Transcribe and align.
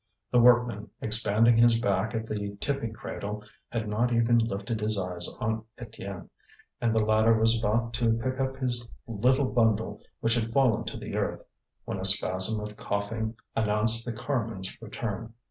The 0.31 0.39
workman, 0.39 0.89
expanding 0.99 1.57
his 1.57 1.79
back 1.79 2.15
at 2.15 2.25
the 2.25 2.57
tipping 2.59 2.91
cradle, 2.91 3.43
had 3.69 3.87
not 3.87 4.11
even 4.11 4.39
lifted 4.39 4.81
his 4.81 4.97
eyes 4.97 5.37
on 5.39 5.63
Étienne, 5.77 6.27
and 6.81 6.91
the 6.91 7.05
latter 7.05 7.37
was 7.37 7.59
about 7.59 7.93
to 7.93 8.13
pick 8.13 8.39
up 8.39 8.57
his 8.57 8.89
little 9.05 9.45
bundle, 9.45 10.01
which 10.19 10.33
had 10.33 10.51
fallen 10.53 10.85
to 10.85 10.97
the 10.97 11.15
earth, 11.15 11.43
when 11.85 11.99
a 11.99 12.05
spasm 12.05 12.65
of 12.65 12.75
coughing 12.77 13.35
announced 13.55 14.03
the 14.03 14.11
carman's 14.13 14.75
return. 14.81 15.35